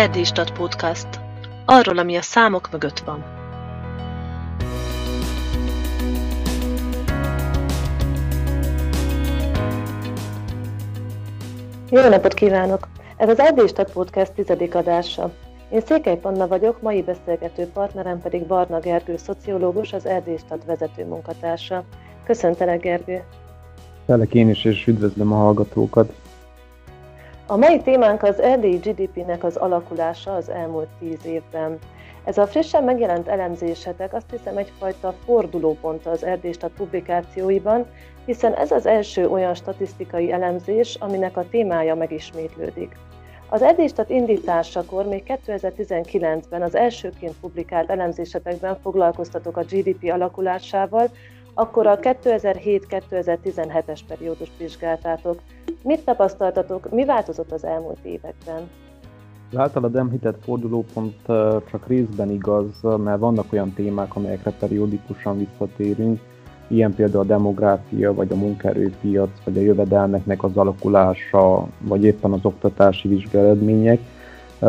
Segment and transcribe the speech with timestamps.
[0.00, 1.08] Erdélystat Podcast.
[1.64, 3.24] Arról, ami a számok mögött van.
[11.90, 12.88] Jó napot kívánok!
[13.16, 15.32] Ez az Erdélystat Podcast tizedik adása.
[15.70, 21.84] Én Székely Panna vagyok, mai beszélgető partnerem pedig Barna Gergő, szociológus, az Erdélystat vezető munkatársa.
[22.24, 23.22] Köszöntelek, Gergő!
[24.06, 26.12] Telek én is, és üdvözlöm a hallgatókat!
[27.50, 31.78] A mai témánk az erdélyi GDP-nek az alakulása az elmúlt tíz évben.
[32.24, 37.86] Ez a frissen megjelent elemzésetek azt hiszem egyfajta fordulópont az Erdélystat publikációiban,
[38.24, 42.96] hiszen ez az első olyan statisztikai elemzés, aminek a témája megismétlődik.
[43.48, 51.10] Az Erdélystat indításakor még 2019-ben az elsőként publikált elemzésetekben foglalkoztatok a GDP alakulásával,
[51.54, 55.38] akkor a 2007-2017-es periódust vizsgáltátok.
[55.82, 58.68] Mit tapasztaltatok, mi változott az elmúlt években?
[59.52, 61.14] Az általad említett fordulópont
[61.70, 66.20] csak részben igaz, mert vannak olyan témák, amelyekre periódikusan visszatérünk,
[66.68, 72.44] ilyen például a demográfia, vagy a munkaerőpiac, vagy a jövedelmeknek az alakulása, vagy éppen az
[72.44, 74.00] oktatási vizsgálatmények,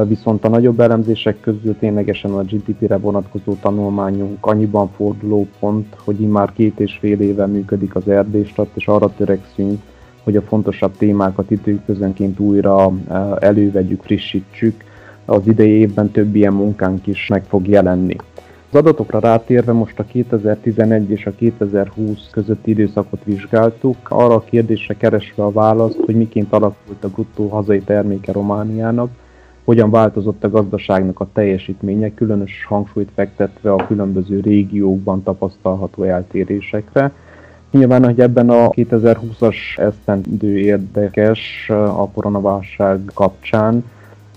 [0.08, 6.54] viszont a nagyobb elemzések közül ténylegesen a GDP-re vonatkozó tanulmányunk annyiban forduló pont, hogy már
[6.54, 9.82] két és fél éve működik az erdéstat, és arra törekszünk,
[10.24, 12.92] hogy a fontosabb témákat időközönként újra
[13.40, 14.84] elővegyük, frissítsük.
[15.26, 18.16] Az idei évben több ilyen munkánk is meg fog jelenni.
[18.70, 24.94] Az adatokra rátérve most a 2011 és a 2020 közötti időszakot vizsgáltuk, arra a kérdésre
[24.94, 29.10] keresve a választ, hogy miként alakult a bruttó hazai terméke Romániának,
[29.64, 37.12] hogyan változott a gazdaságnak a teljesítménye, különös hangsúlyt fektetve a különböző régiókban tapasztalható eltérésekre.
[37.72, 43.84] Nyilván, hogy ebben a 2020-as esztendő érdekes a koronaválság kapcsán,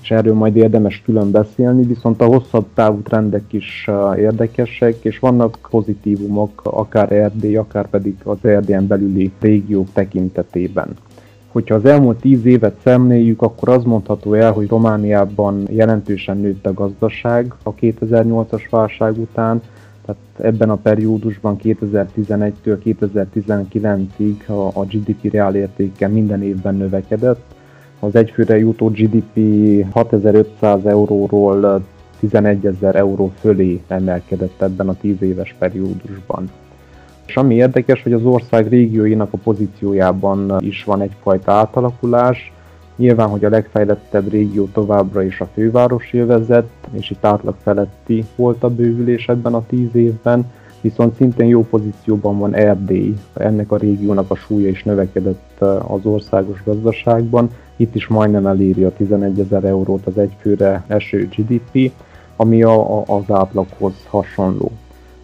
[0.03, 5.59] és erről majd érdemes külön beszélni, viszont a hosszabb távú trendek is érdekesek, és vannak
[5.71, 10.88] pozitívumok, akár Erdély, akár pedig az Erdélyen belüli régiók tekintetében.
[11.54, 16.72] Hogyha az elmúlt tíz évet szemléljük, akkor az mondható el, hogy Romániában jelentősen nőtt a
[16.72, 19.62] gazdaság a 2008-as válság után,
[20.04, 27.54] tehát ebben a periódusban 2011-től 2019-ig a, GDP reálértéke minden évben növekedett.
[28.00, 29.38] Az egyfőre jutó GDP
[29.92, 31.84] 6500 euróról
[32.19, 36.50] 11 ezer euró fölé emelkedett ebben a 10 éves periódusban.
[37.26, 42.52] És ami érdekes, hogy az ország régióinak a pozíciójában is van egyfajta átalakulás.
[42.96, 48.62] Nyilván, hogy a legfejlettebb régió továbbra is a fővárosi övezet, és itt átlag feletti volt
[48.62, 53.14] a bővülés ebben a tíz évben, viszont szintén jó pozícióban van Erdély.
[53.34, 57.50] Ennek a régiónak a súlya is növekedett az országos gazdaságban.
[57.76, 61.92] Itt is majdnem eléri a 11 ezer eurót az egyfőre eső GDP,
[62.36, 64.72] ami a, a, az átlaghoz hasonló.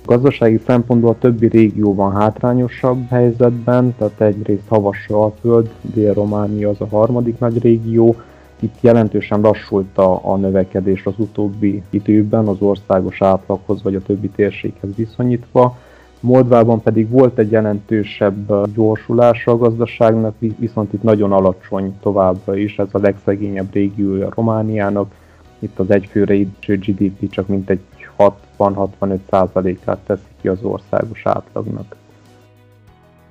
[0.04, 6.88] Gazdasági szempontból a többi régió van hátrányosabb helyzetben, tehát egyrészt havas Alföld, Dél-Románia az a
[6.88, 8.16] harmadik nagy régió,
[8.60, 14.28] itt jelentősen lassult a, a növekedés az utóbbi időben az országos átlaghoz vagy a többi
[14.28, 15.76] térséghez viszonyítva.
[16.20, 22.88] Moldvában pedig volt egy jelentősebb gyorsulása a gazdaságnak, viszont itt nagyon alacsony továbbra is, ez
[22.92, 25.14] a legszegényebb régiója Romániának.
[25.60, 27.80] Itt az egyfőre GDP csak mintegy
[28.18, 31.96] 60-65%-át teszi ki az országos átlagnak.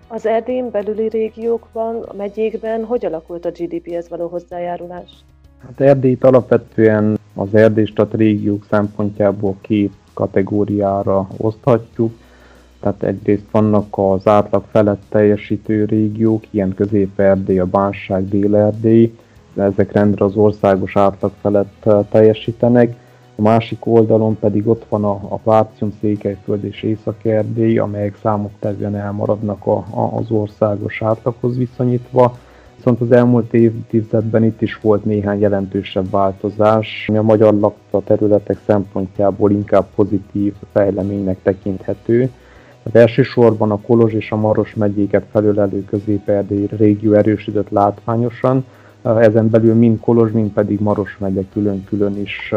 [0.08, 5.12] Az Erdélyn belüli régiókban, a megyékben hogy alakult a GDP-hez való hozzájárulás?
[5.66, 12.14] Hát Erdélyt alapvetően az Erdélystat régiók szempontjából két kategóriára oszthatjuk.
[12.80, 19.18] Tehát egyrészt vannak az átlag felett teljesítő régiók, ilyen Közép-Erdély, a Bánság, Dél-Erdély,
[19.56, 22.96] ezek rendre az országos átlag felett teljesítenek
[23.40, 29.66] a másik oldalon pedig ott van a, a Párcium, Székelyföld és Észak-Erdély, amelyek számoktevően elmaradnak
[29.66, 32.38] a, a, az országos átlaghoz viszonyítva.
[32.75, 38.57] Viszont az elmúlt évtizedben itt is volt néhány jelentősebb változás, ami a magyar lakta területek
[38.66, 42.30] szempontjából inkább pozitív fejleménynek tekinthető.
[42.84, 46.31] Az elsősorban a Kolozs és a Maros megyéket felülelő közép
[46.78, 48.66] régió erősödött látványosan,
[49.01, 52.54] ezen belül mind Kolozs, mind pedig Maros megye külön-külön is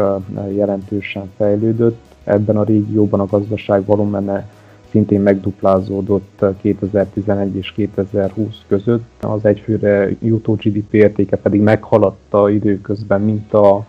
[0.55, 1.97] jelentősen fejlődött.
[2.23, 4.47] Ebben a régióban a gazdaság volumene
[4.89, 9.03] szintén megduplázódott 2011 és 2020 között.
[9.21, 13.85] Az egyfőre jutó GDP értéke pedig meghaladta időközben mint a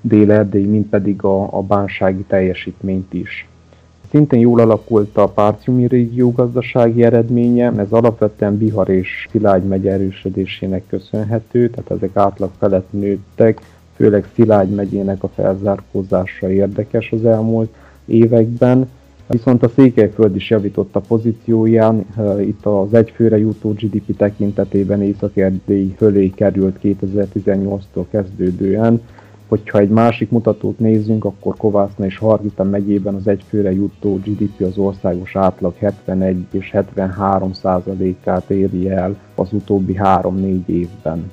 [0.00, 3.48] dél-erdély, mint pedig a, a bánsági teljesítményt is.
[4.12, 10.82] Szintén jól alakult a Párciumi régió gazdasági eredménye, ez alapvetően Bihar és Szilágy megye erősödésének
[10.86, 13.60] köszönhető, tehát ezek átlag felett nőttek,
[13.96, 17.74] főleg Szilágy megyének a felzárkózása érdekes az elmúlt
[18.04, 18.90] években.
[19.26, 22.06] Viszont a Székelyföld is javított a pozícióján,
[22.40, 29.00] itt az egyfőre jutó GDP tekintetében Észak-Erdély fölé került 2018-tól kezdődően,
[29.52, 34.78] Hogyha egy másik mutatót nézzünk, akkor Kovászna és Hargita megyében az egyfőre jutó GDP az
[34.78, 41.32] országos átlag 71 és 73 százalékát éri el az utóbbi 3-4 évben.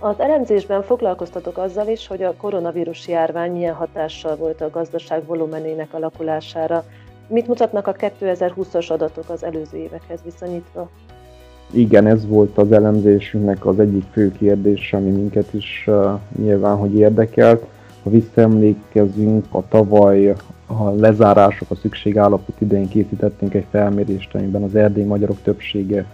[0.00, 5.94] Az elemzésben foglalkoztatok azzal is, hogy a koronavírus járvány milyen hatással volt a gazdaság volumenének
[5.94, 6.84] alakulására.
[7.28, 10.88] Mit mutatnak a 2020-as adatok az előző évekhez viszonyítva?
[11.70, 16.94] Igen, ez volt az elemzésünknek az egyik fő kérdés, ami minket is uh, nyilván, hogy
[16.94, 17.66] érdekelt.
[18.02, 20.34] Ha visszaemlékezünk, a tavaly
[20.66, 26.06] a lezárások, a szükségállapot idején készítettünk egy felmérést, amiben az erdély magyarok többsége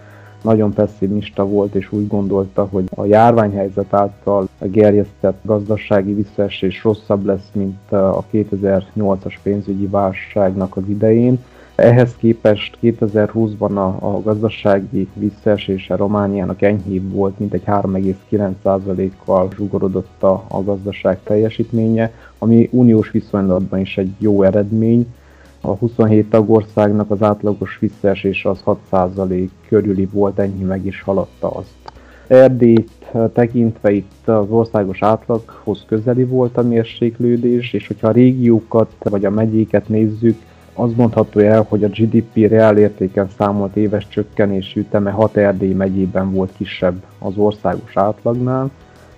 [0.43, 7.49] nagyon pessimista volt, és úgy gondolta, hogy a járványhelyzet által gerjesztett gazdasági visszaesés rosszabb lesz,
[7.53, 11.39] mint a 2008-as pénzügyi válságnak az idején.
[11.77, 20.45] Ehhez képest 2020-ban a, a gazdasági visszaesése Romániának enyhébb volt, mint egy 3,9%-kal zsugorodott a,
[20.49, 25.07] a gazdaság teljesítménye, ami uniós viszonylatban is egy jó eredmény.
[25.61, 28.59] A 27 tagországnak az átlagos visszaesés az
[28.93, 31.75] 6% körüli volt, ennyi meg is haladta azt.
[32.27, 32.91] Erdélyt
[33.33, 39.31] tekintve itt az országos átlaghoz közeli volt a mérséklődés, és hogyha a régiókat vagy a
[39.31, 40.37] megyéket nézzük,
[40.75, 46.33] az mondható el, hogy a GDP reál értéken számolt éves csökkenés üteme 6 Erdély megyében
[46.33, 48.71] volt kisebb az országos átlagnál.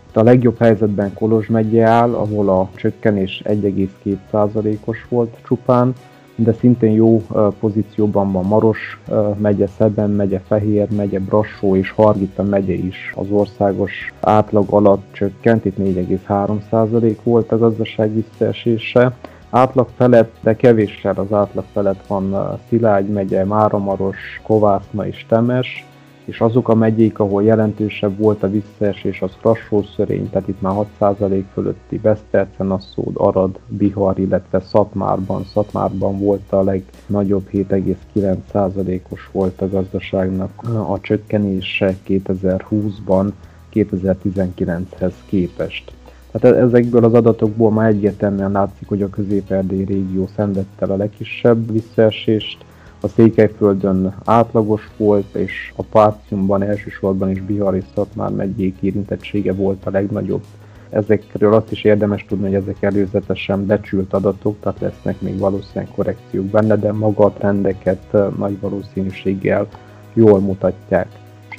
[0.08, 5.94] Itt a legjobb helyzetben Kolozs megye áll, ahol a csökkenés 1,2%-os volt csupán,
[6.35, 7.23] de szintén jó
[7.61, 9.00] pozícióban van Maros
[9.37, 15.64] megye, Szeben megye, Fehér megye, Brassó és Hargita megye is az országos átlag alatt csökkent,
[15.64, 19.17] itt 4,3% volt a gazdaság visszaesése
[19.50, 25.84] átlag felett, de kevéssel az átlag felett van Szilágy megye, Máramaros, Kovászna és Temes,
[26.26, 31.44] és azok a megyék, ahol jelentősebb volt a visszaesés, az Krassó-szörény, tehát itt már 6%
[31.52, 35.44] fölötti Vesztercen, Asszód, Arad, Bihar, illetve Szatmárban.
[35.44, 43.31] Szatmárban volt a legnagyobb 7,9%-os volt a gazdaságnak a csökkenése 2020-ban
[43.72, 45.93] 2019-hez képest.
[46.38, 52.64] Tehát ezekből az adatokból már egyértelműen látszik, hogy a közép régió szenvedte a legkisebb visszaesést,
[53.00, 59.86] a Székelyföldön átlagos volt, és a Párciumban elsősorban is Bihar és Szatmár megyék érintettsége volt
[59.86, 60.42] a legnagyobb.
[60.90, 66.44] Ezekről azt is érdemes tudni, hogy ezek előzetesen becsült adatok, tehát lesznek még valószínűleg korrekciók
[66.44, 69.68] benne, de maga a trendeket nagy valószínűséggel
[70.12, 71.08] jól mutatják.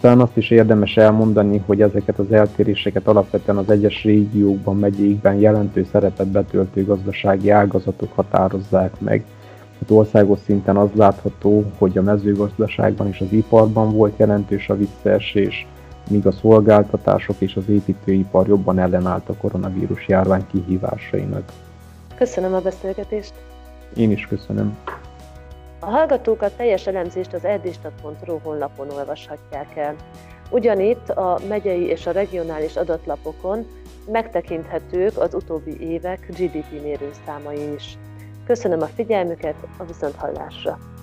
[0.02, 5.88] Talán azt is érdemes elmondani, hogy ezeket az eltéréseket alapvetően az egyes régiókban, megyékben jelentő
[5.92, 9.26] szerepet betöltő gazdasági ágazatok határozzák meg.
[9.80, 15.68] Hát országos szinten az látható, hogy a mezőgazdaságban és az iparban volt jelentős a visszaesés,
[16.10, 21.52] míg a szolgáltatások és az építőipar jobban ellenállt a koronavírus járvány kihívásainak.
[22.16, 23.34] Köszönöm a beszélgetést!
[23.96, 24.78] Én is köszönöm.
[25.80, 29.96] A hallgatók a teljes elemzést az erdéstat.ru honlapon olvashatják el.
[30.50, 33.68] Ugyanitt a megyei és a regionális adatlapokon
[34.12, 37.98] megtekinthetők az utóbbi évek GDP mérőszámai is.
[38.46, 40.97] Köszönöm a figyelmüket, a viszonthallásra!